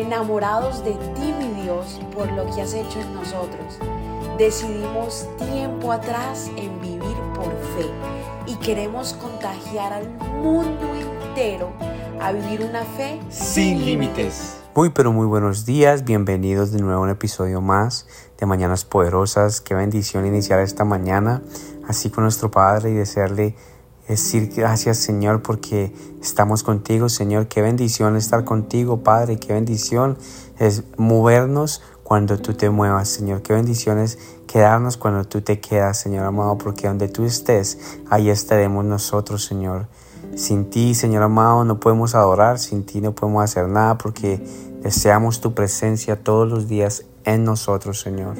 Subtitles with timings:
[0.00, 3.78] enamorados de ti, mi Dios, por lo que has hecho en nosotros.
[4.38, 7.90] Decidimos tiempo atrás en vivir por fe
[8.46, 10.08] y queremos contagiar al
[10.42, 11.70] mundo entero
[12.20, 14.56] a vivir una fe sin límites.
[14.74, 18.06] Muy pero muy buenos días, bienvenidos de nuevo a un episodio más
[18.38, 19.60] de Mañanas Poderosas.
[19.60, 21.42] Qué bendición iniciar esta mañana
[21.86, 23.56] así con nuestro Padre y desearle
[24.10, 27.46] decir gracias Señor porque estamos contigo Señor.
[27.46, 30.18] Qué bendición estar contigo Padre, qué bendición
[30.58, 33.42] es movernos cuando tú te muevas Señor.
[33.42, 37.78] Qué bendición es quedarnos cuando tú te quedas Señor amado porque donde tú estés
[38.10, 39.86] ahí estaremos nosotros Señor.
[40.34, 44.42] Sin ti, Señor amado, no podemos adorar, sin ti no podemos hacer nada porque
[44.82, 48.36] deseamos tu presencia todos los días en nosotros, Señor.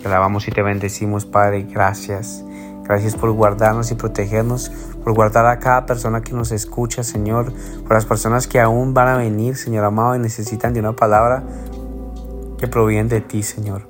[0.00, 1.64] Te alabamos y te bendecimos, Padre.
[1.64, 2.42] Gracias.
[2.90, 7.92] Gracias por guardarnos y protegernos, por guardar a cada persona que nos escucha, Señor, por
[7.92, 11.42] las personas que aún van a venir, Señor amado, y necesitan de una palabra
[12.58, 13.88] que proviene de ti, Señor.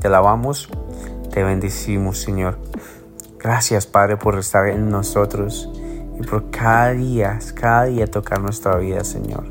[0.00, 0.68] Te alabamos,
[1.32, 2.58] te bendecimos, Señor.
[3.38, 5.70] Gracias, Padre, por estar en nosotros
[6.18, 9.44] y por cada día, cada día tocar nuestra vida, Señor.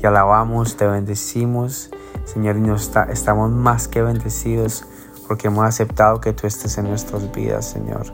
[0.00, 1.90] Te alabamos, te bendecimos,
[2.24, 4.84] Señor, y nos estamos más que bendecidos
[5.28, 8.06] porque hemos aceptado que tú estés en nuestras vidas, Señor.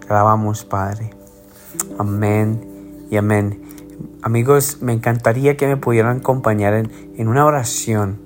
[0.00, 1.23] Te alabamos, Padre.
[1.98, 3.60] Amén y amén.
[4.22, 8.18] Amigos, me encantaría que me pudieran acompañar en, una oración,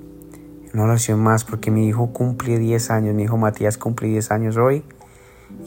[0.63, 4.31] en una oración más, porque mi hijo cumple 10 años, mi hijo Matías cumple 10
[4.31, 4.83] años hoy.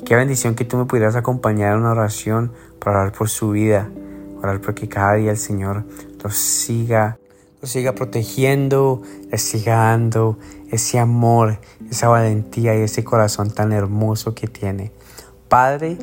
[0.05, 3.91] Qué bendición que tú me pudieras acompañar en una oración para orar por su vida,
[4.41, 5.85] orar porque cada día el Señor
[6.23, 7.19] los siga,
[7.61, 10.39] los siga protegiendo, les siga dando
[10.71, 11.59] ese amor,
[11.91, 14.93] esa valentía y ese corazón tan hermoso que tiene.
[15.49, 15.99] Padre,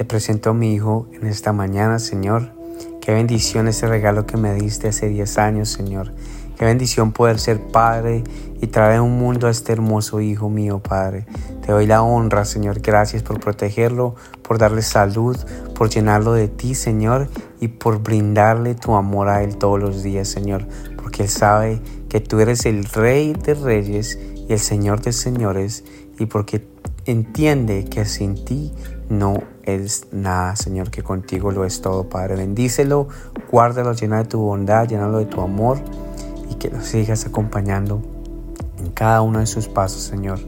[0.00, 2.54] te presento a mi hijo en esta mañana, Señor.
[3.02, 6.14] Qué bendición ese regalo que me diste hace 10 años, Señor.
[6.56, 8.24] Qué bendición poder ser padre
[8.62, 11.26] y traer un mundo a este hermoso hijo mío, Padre.
[11.66, 12.80] Te doy la honra, Señor.
[12.80, 15.36] Gracias por protegerlo, por darle salud,
[15.74, 17.28] por llenarlo de ti, Señor,
[17.60, 20.66] y por brindarle tu amor a él todos los días, Señor.
[20.96, 25.84] Porque él sabe que tú eres el Rey de Reyes y el Señor de Señores,
[26.18, 26.66] y porque
[27.04, 28.72] entiende que sin ti
[29.10, 29.42] no
[29.74, 32.36] es nada, Señor, que contigo lo es todo, Padre.
[32.36, 33.08] Bendícelo,
[33.50, 35.78] guárdalo, llena de tu bondad, llénalo de tu amor
[36.50, 38.02] y que lo sigas acompañando
[38.78, 40.38] en cada uno de sus pasos, Señor.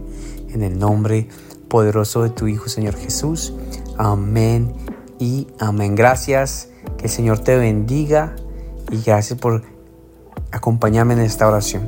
[0.48, 1.28] En el nombre
[1.68, 3.54] poderoso de tu Hijo, Señor Jesús.
[3.96, 4.74] Amén
[5.18, 5.94] y amén.
[5.94, 6.68] Gracias.
[6.98, 8.36] Que el Señor te bendiga
[8.90, 9.62] y gracias por
[10.50, 11.86] acompañarme en esta oración.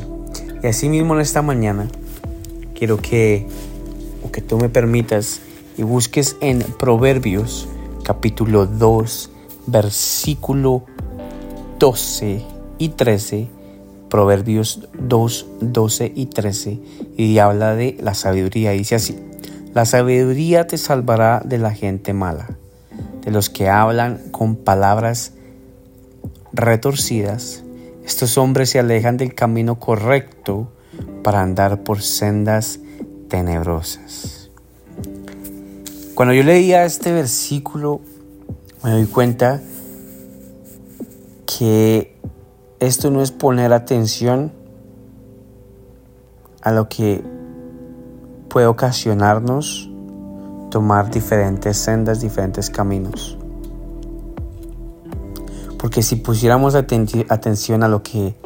[0.63, 1.89] Y así mismo en esta mañana
[2.75, 3.47] quiero que,
[4.23, 5.41] o que tú me permitas
[5.77, 7.69] y busques en Proverbios
[8.03, 9.31] capítulo 2,
[9.67, 10.85] versículo
[11.79, 12.45] 12
[12.79, 13.49] y 13
[14.15, 16.79] Proverbios 2, 12 y 13
[17.17, 18.71] y habla de la sabiduría.
[18.71, 19.19] Dice así,
[19.75, 22.51] la sabiduría te salvará de la gente mala,
[23.25, 25.33] de los que hablan con palabras
[26.53, 27.65] retorcidas.
[28.07, 30.71] Estos hombres se alejan del camino correcto
[31.25, 32.79] para andar por sendas
[33.29, 34.44] tenebrosas.
[36.15, 38.01] Cuando yo leía este versículo,
[38.85, 39.61] me doy cuenta
[41.45, 42.17] que
[42.79, 44.53] esto no es poner atención
[46.63, 47.21] a lo que
[48.49, 49.91] puede ocasionarnos
[50.71, 53.37] tomar diferentes sendas, diferentes caminos.
[55.79, 58.37] Porque si pusiéramos atención a lo que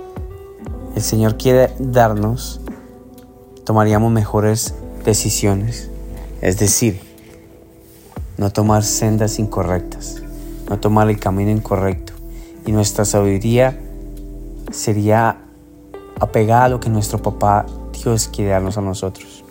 [0.96, 2.62] el Señor quiere darnos,
[3.64, 4.74] tomaríamos mejores
[5.04, 5.90] decisiones.
[6.40, 7.07] Es decir,
[8.38, 10.22] no tomar sendas incorrectas,
[10.70, 12.12] no tomar el camino incorrecto.
[12.64, 13.78] Y nuestra sabiduría
[14.70, 15.38] sería
[16.20, 19.44] apegada a lo que nuestro papá Dios quiere darnos a nosotros.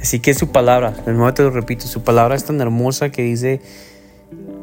[0.00, 3.22] Así que su palabra, de nuevo te lo repito, su palabra es tan hermosa que
[3.22, 3.60] dice,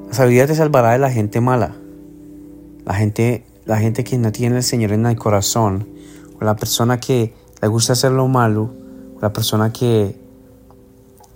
[0.07, 1.75] la sabiduría te salvará de la gente mala,
[2.85, 5.87] la gente, la gente que no tiene el Señor en el corazón,
[6.39, 8.73] o la persona que le gusta hacer lo malo,
[9.17, 10.15] o la persona que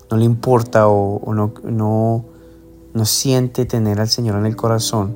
[0.09, 5.15] no le importa o, no, no, siente tener al Señor en el corazón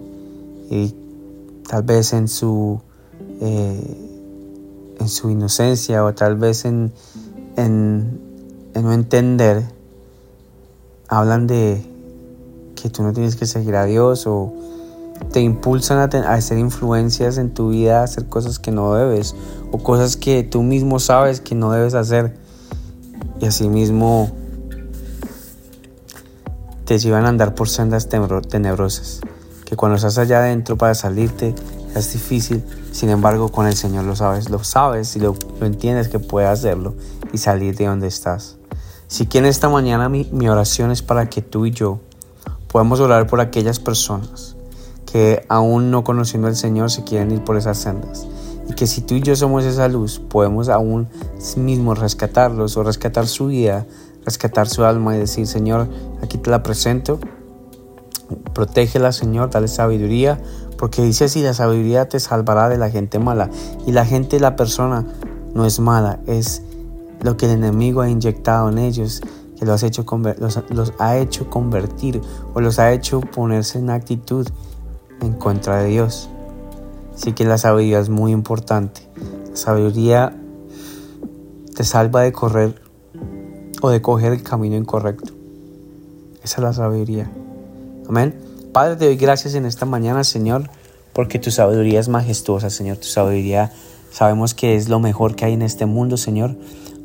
[0.70, 0.96] y
[1.68, 2.80] tal vez en su
[3.42, 4.04] eh,
[5.00, 6.92] en su inocencia o tal vez en,
[7.58, 8.20] en,
[8.74, 9.64] no entender,
[11.08, 11.86] hablan de
[12.76, 14.54] que tú no tienes que seguir a Dios o
[15.32, 19.36] te impulsan a, hacer influencias en tu vida, a hacer cosas que no debes
[19.72, 22.36] o cosas que tú mismo sabes que no debes hacer.
[23.40, 24.32] Y asimismo
[26.86, 29.22] te llevan a andar por sendas tenebrosas
[29.66, 31.56] que cuando estás allá adentro para salirte
[31.96, 36.20] es difícil, sin embargo con el Señor lo sabes, lo sabes y lo, entiendes que
[36.20, 36.94] puedes hacerlo
[37.32, 38.58] y salir de donde estás.
[39.08, 42.00] Si que esta mañana mi, mi oración es para que tú y yo
[42.68, 44.56] podamos orar por aquellas personas
[45.12, 48.28] que aún no conociendo al Señor se quieren ir por esas sendas.
[48.68, 51.08] Y que si tú y yo somos esa luz, podemos aún
[51.58, 53.86] mismos rescatarlos o rescatar su vida,
[54.26, 55.90] rescatar su alma y decir, Señor,
[56.22, 57.20] aquí te la presento,
[58.54, 60.40] protégela, Señor, dale sabiduría,
[60.78, 63.50] porque dice así, la sabiduría te salvará de la gente mala.
[63.86, 65.06] Y la gente, la persona,
[65.54, 66.62] no es mala, es
[67.22, 69.22] lo que el enemigo ha inyectado en ellos,
[69.58, 70.06] que los, hecho,
[70.40, 72.22] los, los ha hecho convertir
[72.54, 74.48] o los ha hecho ponerse en actitud
[75.22, 76.30] en contra de Dios.
[77.16, 79.02] Así que la sabiduría es muy importante.
[79.50, 80.36] La sabiduría
[81.76, 82.82] te salva de correr
[83.82, 85.32] o de coger el camino incorrecto.
[86.44, 87.32] Esa es la sabiduría.
[88.08, 88.36] Amén.
[88.74, 90.70] Padre, te doy gracias en esta mañana, Señor,
[91.14, 92.98] porque tu sabiduría es majestuosa, Señor.
[92.98, 93.72] Tu sabiduría
[94.12, 96.56] sabemos que es lo mejor que hay en este mundo, Señor.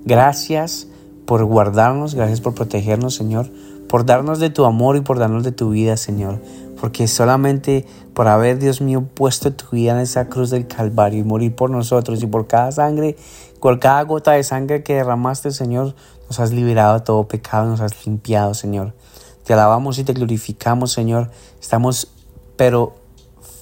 [0.04, 0.88] Gracias
[1.26, 3.50] por guardarnos, gracias por protegernos, Señor,
[3.88, 6.40] por darnos de tu amor y por darnos de tu vida, Señor
[6.80, 11.24] porque solamente por haber, Dios mío, puesto tu vida en esa cruz del Calvario y
[11.24, 13.16] morir por nosotros y por cada sangre,
[13.60, 15.94] por cada gota de sangre que derramaste, Señor,
[16.28, 18.94] nos has liberado de todo pecado, nos has limpiado, Señor.
[19.44, 21.30] Te alabamos y te glorificamos, Señor.
[21.60, 22.08] Estamos,
[22.56, 22.94] pero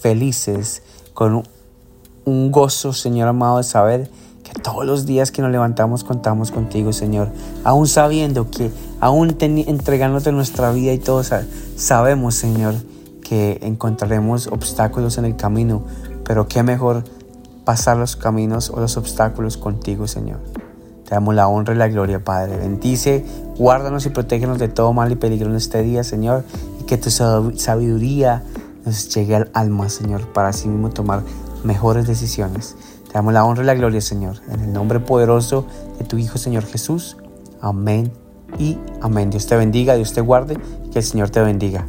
[0.01, 0.83] felices,
[1.15, 1.45] con
[2.25, 4.11] un gozo, Señor amado, de saber
[4.43, 7.29] que todos los días que nos levantamos contamos contigo, Señor.
[7.65, 8.71] Aún sabiendo que,
[9.01, 11.23] aún entregándote nuestra vida y todo,
[11.77, 12.75] sabemos, Señor,
[13.29, 15.83] que encontraremos obstáculos en el camino,
[16.25, 17.03] pero qué mejor
[17.65, 20.39] pasar los caminos o los obstáculos contigo, Señor.
[21.05, 22.57] Te damos la honra y la gloria, Padre.
[22.57, 23.25] Bendice,
[23.59, 26.45] guárdanos y protégenos de todo mal y peligro en este día, Señor,
[26.81, 28.45] y que tu sabiduría
[28.85, 31.23] nos llegue al alma, Señor, para así mismo tomar
[31.65, 32.77] mejores decisiones.
[33.09, 35.67] Te damos la honra y la gloria, Señor, en el nombre poderoso
[35.99, 37.17] de tu Hijo, Señor Jesús.
[37.61, 38.13] Amén
[38.57, 39.31] y amén.
[39.31, 40.57] Dios te bendiga, Dios te guarde,
[40.93, 41.89] que el Señor te bendiga.